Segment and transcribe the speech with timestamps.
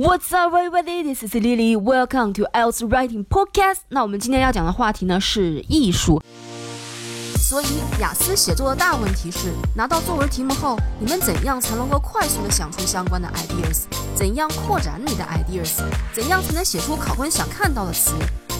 [0.00, 1.02] What's up, everybody?
[1.02, 1.76] This is Lily.
[1.76, 3.80] Welcome to IELTS Writing Podcast.
[3.90, 6.22] 那我们今天要讲的话题呢是艺术。
[7.36, 7.66] 所以
[8.00, 13.82] 雅思写作的大问题是，拿到作文题目后，你们怎样才能够快速的想出相关的 ideas？
[14.14, 15.82] 怎样扩展你的 ideas？
[16.14, 18.14] 怎样才能写出考官想看到的词？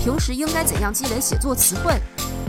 [0.05, 1.99] 平时应该怎样积累写作词汇？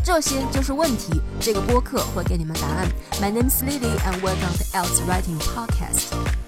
[0.04, 1.14] 这些就是问题。
[1.40, 2.86] 这个播客会给你们答案。
[3.22, 6.41] My name is Lily, and welcome to IELTS Writing Podcast.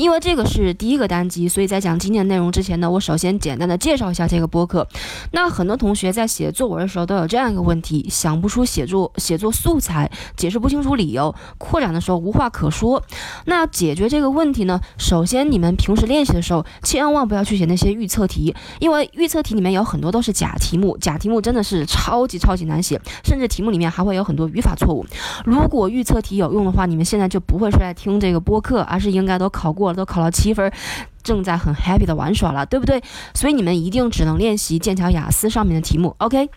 [0.00, 4.88] 因为这个是第一个单机，所以在讲今天的内容之前呢，我首先简单的介绍一下这个播客。
[5.32, 13.02] 那很多同学在写作文的时候都有这样一个问题：想不出写作写作素材，解释不清楚理由，扩展的时候无话可说。
[13.44, 25.04] 那要解决这个问题呢，首先你们平时练习的时候，千万不要去写那些预测题，因为预测题里面有很多都是假题目，假题目真的是超级超级难写，甚至题目里面还会有很多语法错误。
[25.44, 29.89] 如果预测题有用的话，你们现在就不会是来听这个播客，而是应该都考过。
[29.94, 30.72] 都考了七分，
[31.22, 33.02] 正在很 happy 的玩耍了，对不对？
[33.34, 36.48] 所以你们一定只能练习剑桥雅思上面的题目，OK？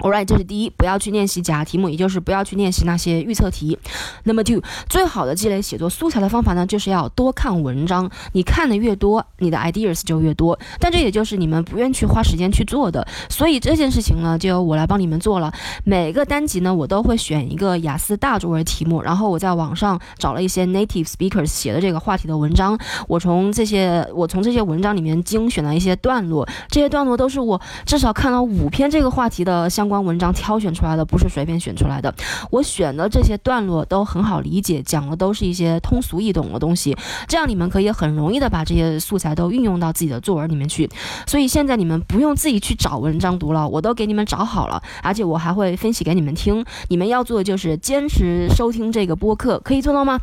[0.00, 3.76] All right，这是第一，不要去练习假题目，也就是不要去练习那些预测题。
[4.22, 8.08] 那么 two，最好的积累写作素材的方法呢，就是要多看文章。
[8.32, 10.56] 你看的越多，你的 ideas 就越多。
[10.78, 13.04] 但这也就是你们不愿去花时间去做的。
[13.28, 15.52] 所以这件事情呢，就由我来帮你们做了。
[15.82, 22.78] 每个单集呢，我都会选一个雅思大作文题目，然后我在网上找了一些 native speakers 写的这个话题的文章。
[23.08, 26.48] 我从这些，我从这些文章里面精选了一些段落。
[26.68, 29.87] 这些段落都是我至少看了五篇这个话题的相。
[29.88, 32.14] 关文章挑选出来的不是随便选出来的，
[32.50, 40.88] 我选的这些段落都很好理解，讲的都是一些通俗易懂的东西，这样你们可以很容易的把这些素材都运用到自己的作文里面去。
[41.26, 46.64] 所以现在你们不用自己去找文章读了，我都给你们找好了，而且我还会分析给你们听。
[46.88, 50.20] 你们要做的就是坚持收听这个播客，可以做到吗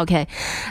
[0.00, 0.26] ？OK，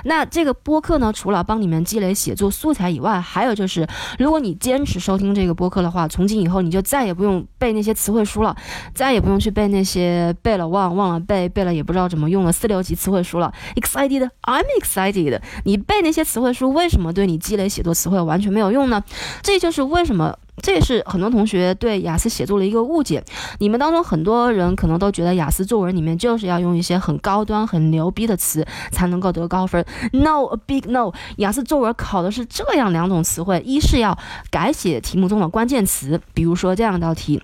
[0.05, 8.56] 那这个播客呢，除了帮你们积累写作素材以外，还有就是，如果你坚持收听这个播客的话，从今以后你就再也不用背那些词汇书了，
[8.94, 13.53] 再也不用去背那些背了忘忘了背，背了也不知道怎么用的四六级词汇书了。
[13.75, 15.39] Excited，I'm excited。
[15.63, 19.03] 你背那些词汇书，为什么对你积累写作词汇完全没有用呢？
[19.41, 20.38] 这就是为什么。
[20.62, 23.24] 这也是很多同学对雅思写作的一个误解。
[23.59, 29.86] 你们当中很多人可能都觉得雅思作文里面就是要用一些很高端、很牛逼的词才能够得高分。
[30.12, 31.12] No，a big no。
[31.38, 34.18] 雅思作文考的是这样两种词汇：一是要
[34.50, 37.42] 改写题目中的关键词，比如说这样一道题。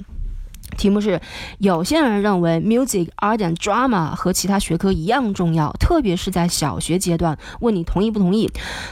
[0.77, 1.21] 题目是：
[1.59, 7.37] 有些人认为 music, art and drama 和其他学科一样重要，特别是在小学阶段。
[7.61, 8.51] 问你同意不同意？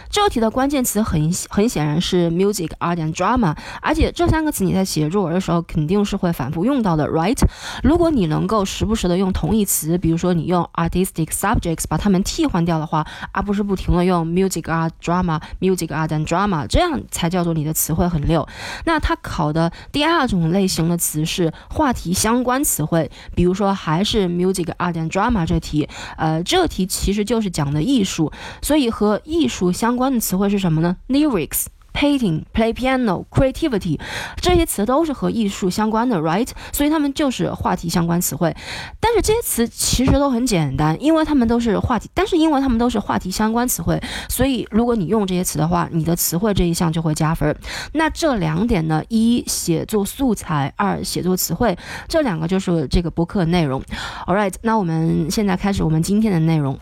[0.10, 7.38] 这题的关键词很很显然是 music, art and drama，而且这三个词你在写作文的时候肯定是会反复用到的，right？
[7.84, 18.48] 如果你能够时不时的用同义词，比如说你用 artistic subjects 把它们替换掉的话，而不是不停的用 music, art, drama, music, art and drama，这样才叫做你的词汇很溜。
[18.86, 21.52] 那它考的第二种类型的词是。
[21.70, 25.88] 话题相关词汇，比如说还是 music art and drama 这题，
[26.18, 28.32] 呃，这题其实就是讲的艺术，
[28.62, 31.66] 所以和艺术相关的词汇是什么呢？lyrics。
[31.94, 34.00] Painting, play piano, creativity，
[34.38, 36.50] 这些词都是和艺术相关的，right？
[36.72, 38.54] 所以它们就是话题相关词汇。
[39.00, 47.56] 但是这些词其实都很简单，因为它们都是话题，但是因为它们都是话题相关词汇，所以如果你用这些词的话，你的词汇这一项就会加分。
[47.94, 51.78] 那这两点呢，一写作素材，二写作词汇，
[52.08, 53.82] 这两个就是这个播客内容。
[54.26, 56.78] All right，那我们现在开始我们今天的内容。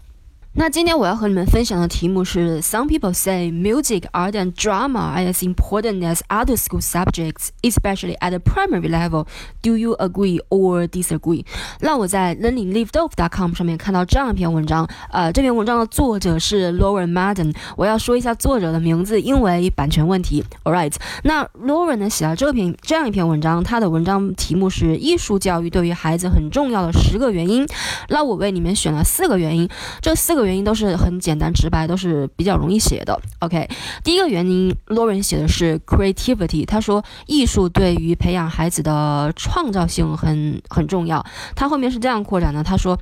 [0.53, 8.17] 那今天我要和你们分享的题目是：Some people say music, art, and drama are as important as other school subjects, especially
[8.17, 9.27] at the primary level.
[9.61, 11.45] Do you agree or disagree？
[11.79, 14.85] 让我在 learninglivedove.com 上面看到这样一篇文章。
[15.09, 17.55] 呃，这篇文章的作者是 Lauren Madden。
[17.77, 20.43] 我要说一下作者的名字，因为版权问题。
[20.65, 27.65] All right，那 Lauren 呢写了这篇这样一篇文章，他的文章题目是艺术教育对于孩子很重要的十个原因。
[28.09, 29.69] 那我为你们选了四个原因，
[30.01, 30.40] 这四个。
[30.45, 33.19] 原因都是很简单直白，都是比较容易写的。
[33.39, 33.69] OK，
[34.03, 36.65] 第一个原因，Lauren 写的是 creativity。
[36.65, 41.25] 他说，艺术对于培养孩子的创造性很很重要。
[41.55, 42.97] 他后面是这样扩展的，他说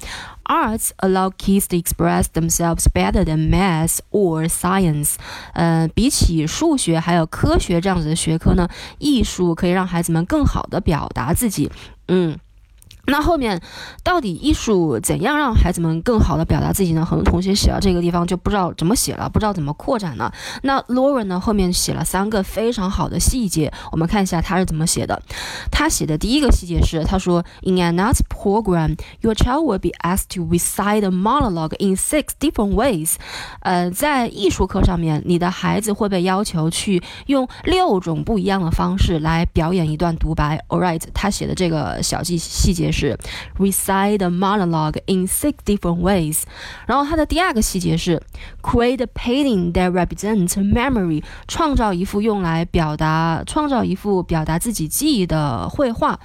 [0.46, 5.16] ，Arts allow kids to express themselves better than math or science。
[5.54, 8.68] 呃，比起数学还有科学这样子的学科呢，
[8.98, 11.72] 艺术可以让孩子们更好的表达自己。
[12.08, 12.38] 嗯。
[13.10, 13.60] 那后面
[14.04, 17.04] 到底艺术怎样让孩子们更好的表达自己呢？
[17.04, 20.32] 很多同学写到这个地方就不知道怎么写了，不知道怎么扩展了。
[20.62, 25.22] 那 Lauren 呢后面写了三个非常好的细节，我们看一下他是怎么写的。
[25.72, 32.76] 他写的第一个细节是，他说：In an art program, your child will be asked to recite a monologue in six different
[32.76, 33.16] ways。
[33.62, 40.64] 呃，在艺术课上面，你的孩子会被要求去用六种不一样的方式来表演一段独白。
[40.68, 42.99] All right，他写的这个小细细节是。
[43.00, 43.18] 是
[43.58, 46.44] recite a monologue in six different ways。
[46.86, 48.22] 然后它的第二个细节是
[48.62, 56.20] create a painting that represents memory，创造一幅用来表达、创造一幅表达自己记忆的绘画。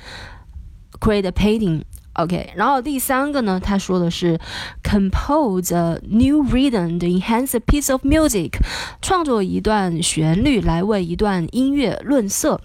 [1.00, 1.82] create a painting。
[2.14, 4.38] OK，然后第三个呢，他说的是
[4.84, 8.52] compose a new rhythm to enhance a piece of music，
[9.02, 12.60] 创作一段旋律来为一段音乐润色。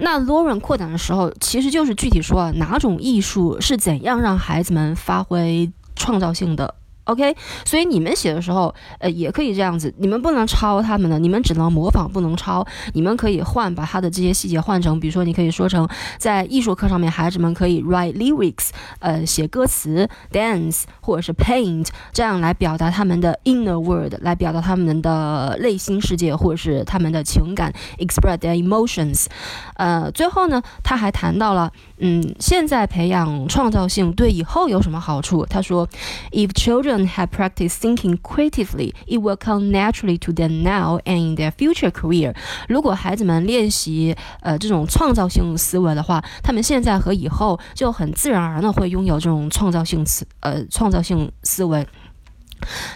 [0.00, 6.74] 那 Lauren 扩展的时候，其实就是具体说啊哪种艺术是怎样让孩子们发挥创造性的。
[7.04, 9.92] OK，所以你们写的时候，呃，也可以这样子。
[9.98, 12.64] 你们不能抄他们的，你们只能模仿，不能抄。
[12.92, 15.88] 你们可以换，把他的这些细节换成，比如说，你可以说成，
[16.18, 18.68] 在艺术课上面，孩子们可以 write lyrics，
[19.00, 29.26] 呃，写歌词，dance，或者是 paint，这样来表达他们的 inner world，来表达他们的内心世界，或者是他们的情感，express their emotions。
[29.74, 35.44] 呃，最后呢，他还谈到了，嗯，现在培养创造性对以后有什么好处？
[35.46, 35.88] 他说
[36.30, 41.50] ，if children have practiced thinking creatively, it will come naturally to them now and in their
[41.50, 42.34] future career.
[42.68, 51.86] 如果孩子们练习呃这种创造性思维的话，他们现在和以后就很自然而然的会拥有这种创造性思呃创造性思维。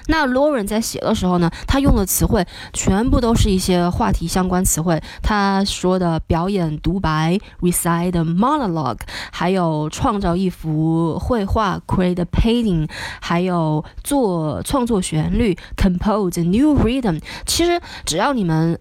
[0.06, 5.02] 那 Lauren 在写的时候呢，他用的词汇全部都是一些话题相关词汇。
[5.22, 8.98] 他说的表演独白 （recite monologue），
[9.32, 12.88] 还有创造一幅绘画 （create a painting），
[13.20, 17.20] 还有做创作旋律 （compose a new rhythm）。
[17.46, 18.78] 其实只要你们，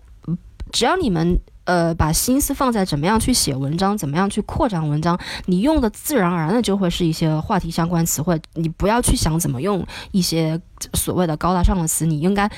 [0.72, 1.40] 只要你们。
[1.66, 8.40] 呃，把心思放在怎么样去写文章，怎么样去扩展文章，你用的自然而然的就会是一些话题相关词汇。
[8.56, 10.60] 你不要去想怎么用一些
[10.94, 12.50] 所谓的高大上的词，你应该，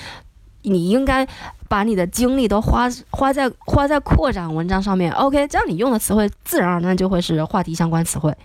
[0.63, 1.27] 你应该
[1.67, 5.11] 把你的精力都花花在花在扩展文章上面。
[5.11, 8.35] OK，这样你用的词汇自然而然就会是话题相关词汇。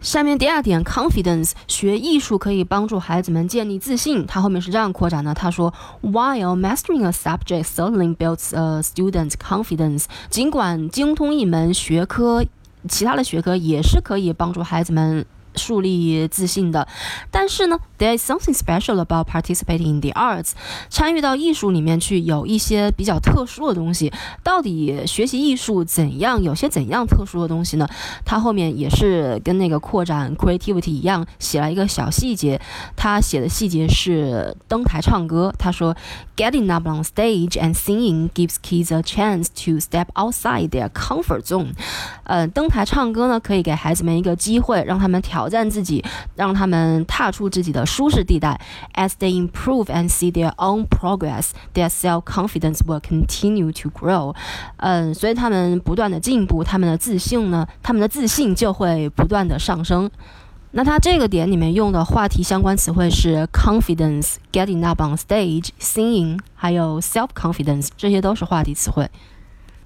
[0.00, 4.26] 下面第二点，confidence，学艺术可以帮助孩子们建立自信。
[4.26, 12.46] 他后面是这样扩展的，他说，While mastering a subject certainly builds a student's confidence，尽管精通一门学科，
[12.88, 15.26] 其他的学科也是可以帮助孩子们。
[15.56, 16.86] 树立自信的，
[17.30, 20.52] 但是呢，there is something special about participating in the arts，
[20.88, 24.12] 参与到艺术里面去，有一些比较特殊的东西。
[24.44, 26.40] 到底学习艺术怎样？
[26.42, 27.88] 有些怎样特殊的东西呢？
[28.24, 32.60] 他后面也是跟那个扩展 creativity 一样，写了一个小细节。
[32.94, 35.52] 他写的细节是登台唱歌。
[35.58, 35.96] 他说
[36.36, 41.72] ，getting up on stage and singing gives kids a chance to step outside their comfort zone。
[42.22, 45.39] 呃，登台唱歌呢，可以给孩子们一个机会，让他们挑。
[45.40, 46.04] 挑战自己，
[46.36, 48.60] 让他们踏出自己的舒适地带。
[48.94, 54.36] As they improve and see their own progress, their self-confidence will continue to grow。
[54.76, 60.10] 嗯，所以他们不断的进步，他们的自信呢，他们的自信就会不断的上升。
[60.72, 69.10] 那他这个点里面用的话题相关词汇是 confidence、getting up on stage、singing，还有 self-confidence，这些都是话题词汇。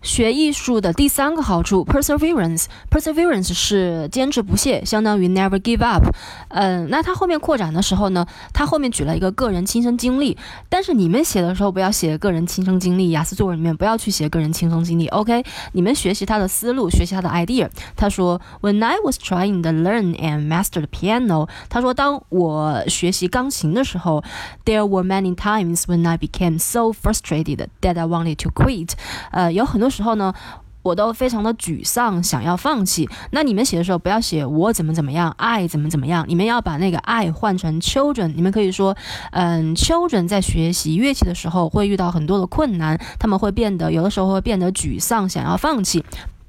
[0.04, 6.04] 学艺术的第三个好处，perseverance，perseverance 是坚持不懈，相当于 never give up。
[6.48, 10.36] 嗯，那他后面扩展的时候呢，他后面举了一个个人亲身经历，
[10.68, 15.42] 但是你们写的时候不要写个人亲身经历，雅思作文里面不要去写个人亲身经历，OK？
[15.72, 17.70] 你们学习他的思路，学习他的 idea。
[17.96, 24.22] 他说，When I was trying to learn and master the piano，他说当我学习钢琴的时候
[24.66, 28.90] ，there were many times when I became so frustrated that I wanted to quit。
[29.30, 29.93] 呃，有很多。
[29.94, 30.34] 时候呢，
[30.82, 33.08] 我都非常的沮丧，想要放弃。
[33.30, 38.32] 那你们写的时候不要写我怎么怎么样，爱怎么怎么样，你们要把那个爱换成 children。
[38.34, 38.94] 你们可以说，
[39.30, 46.04] 嗯，children 在学习乐器的时候会遇到很多的困难，他们会变得有的时候会变得沮丧，想要放弃。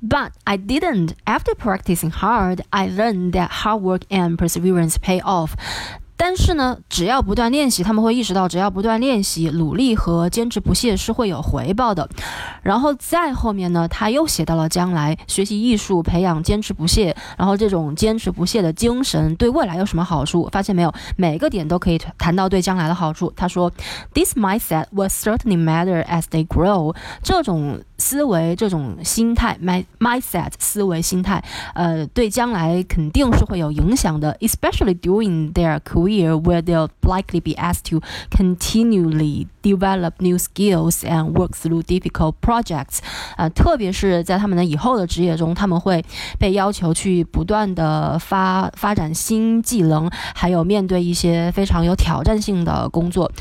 [0.08, 1.14] But I didn't.
[1.26, 5.54] After practicing hard, I learned that hard work and perseverance pay off.
[6.18, 12.08] 但是呢，只要不断练习，他们会意识到，只要不断练习、努力和坚持不懈是会有回报的。
[12.64, 20.50] 然后再后面呢，他又写到了将来学习艺术、培养坚持不懈，然后这种坚持不懈的精神对未来有什么好处？
[20.52, 23.32] 发现没有，每个点都可以谈到对将来的好处。
[23.36, 23.72] 他说
[24.14, 26.96] ，This mindset will certainly matter as they grow。
[27.22, 41.00] 这种思维这种心态，my mindset 思维心态，呃，对将来肯定是会有影响的，especially during their career where they'll likely be asked to continually develop new skills
[41.02, 43.00] and work through difficult projects。
[43.38, 46.04] 呃，特别是在他们的以后的职业中，他们会
[46.38, 53.32] 被要求去不断的发发展新技能，还有面对一些非常有挑战性的工作。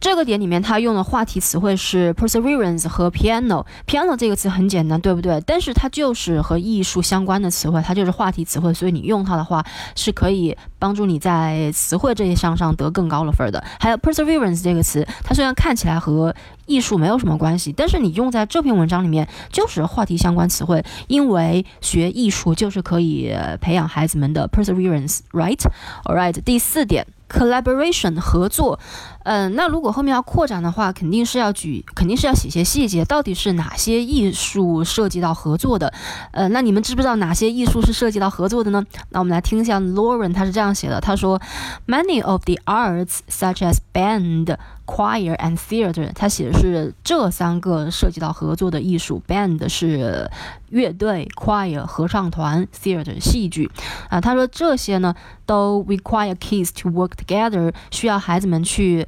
[0.00, 3.64] 这个点里面，他用的话题词汇是 perseverance 和 piano。
[3.86, 5.42] piano 这个词很简单，对不对？
[5.46, 9.64] 但是它就是和艺术相关的词汇，它就是话题词汇，所以你用它的话
[9.96, 13.62] 是可以帮助你在词汇这一项上得更高的分的。
[13.78, 16.34] 还有 perseverance 这个词，它虽然看起来和
[16.66, 27.06] 艺术没有什么关系，但是你用在这篇文章里面就是话题相关词汇，因为学艺术就是可以培养孩子们的 perseverance，right？All right，第四点。
[27.32, 28.78] Collaboration 合作，
[29.24, 35.90] 嗯，那如果后面要扩展的话，肯定是要举，肯定是要写些细节，到底是哪些艺术涉及到合作的？
[36.32, 38.84] 呃，那你们知不知道哪些艺术是涉及到合作的呢？
[39.08, 41.40] 那我们来听一下 Lauren，他是这样写的，他说
[41.86, 44.56] ，Many of the arts such as band。
[44.84, 49.22] Choir and theater，他写的是这三个涉及到合作的艺术。
[49.26, 50.28] Band 是
[50.68, 53.70] 乐队，Choir 合唱团，theater 戏剧。
[54.10, 55.14] 啊，他说这些呢
[55.46, 59.06] 都 require kids to work together，需要孩子们去。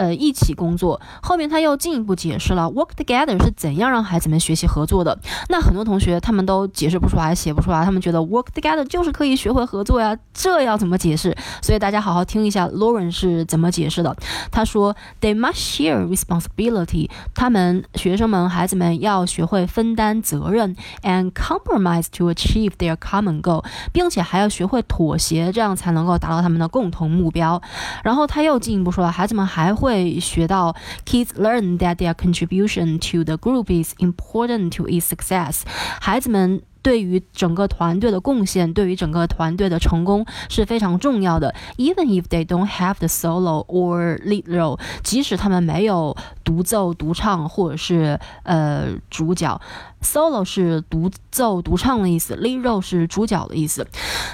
[0.00, 0.98] 呃，一起工作。
[1.20, 5.18] 后面他又进一步解释了 work together 是怎样让孩子们学习合作的。
[5.50, 11.36] 那很多同学他们都解释不出来，写不出来，他们觉得 work together 就是可以学会合作呀，这要怎么解释？
[11.60, 14.16] 所以大家好好听一下 Lauren 是怎么解释的。
[14.50, 17.10] 他说，They must share responsibility。
[17.34, 27.60] 他们学生们、孩子们要学会分担责任，and compromise to achieve their common goal，并且还要学会妥协，这样才能够达到他们的共同目标。
[28.02, 29.89] 然后他又进一步说了，孩子们还会。
[29.90, 35.62] 会学到，kids learn that their contribution to the group is important to its success。
[36.00, 41.52] 孩子们对于整个团队的贡献，对于整个团队的成功是非常重要的。
[41.76, 49.60] Even if they don't have the solo or lead role，即使他们没有独奏、独唱或者是呃主角
[50.00, 53.86] ，solo 是独奏、独唱的意思，lead role 是主角的意思。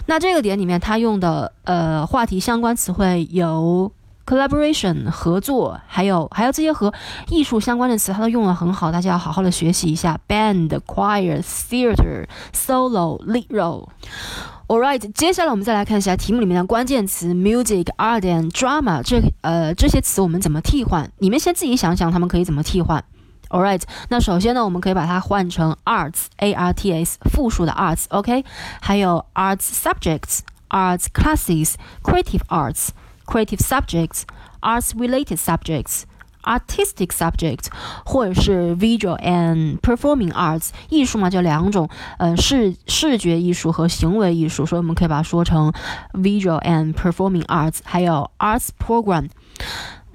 [0.05, 3.91] 那这个点里面，他用的呃话题相关词汇有。
[4.27, 6.93] Collaboration 合作，还有还有这些和
[7.29, 10.19] 艺术相关的词，它都用的很好，大家要好好的学习一下。
[10.29, 13.89] Band, choir, theater, solo, lead role.
[14.67, 21.09] All right，接下来我们再来看一下题目里面的关键词 music, art and drama 这呃这些词我们怎么替换？
[21.19, 23.05] 你们先自己想想，他们可以怎么替换
[23.49, 28.45] ？All right，那首先呢，我们可以把它换成 arts, a r t s 复数的 arts，OK？
[28.81, 32.89] 还有 arts subjects, arts classes, creative arts。
[33.27, 34.23] Creative subjects,
[34.61, 36.03] arts related subjects,
[36.45, 37.67] artistic subjects，
[38.05, 45.73] 或者是 visual and performing arts，艺术嘛就两种，呃视视觉艺术和行为艺术，所以我们可以把它说成
[46.13, 49.29] visual and performing arts，还有 arts program。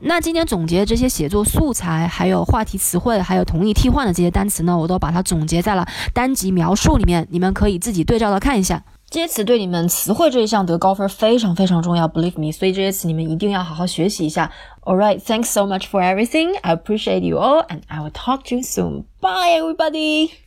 [0.04, 8.84] 那今天总结这些写作素材，还有话题词汇，还有同义替换的这些单词呢，我都把它总结在了单集描述里面，你们可以自己对照的看一下。
[9.12, 12.50] 这些词对你们词汇这一项得高分非常非常重要，believe me。
[12.50, 14.50] 所以这些词你们一定要好好学习一下。
[14.86, 16.58] All right, thanks so much for everything.
[16.62, 19.04] I appreciate you all, and I will talk to you soon.
[19.20, 20.41] Bye, everybody.